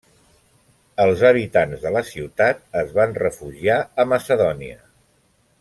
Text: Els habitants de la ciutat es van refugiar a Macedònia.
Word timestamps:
Els 1.03 1.21
habitants 1.29 1.83
de 1.85 1.91
la 1.97 2.03
ciutat 2.13 2.65
es 2.83 2.91
van 2.99 3.15
refugiar 3.21 3.79
a 4.05 4.11
Macedònia. 4.15 4.85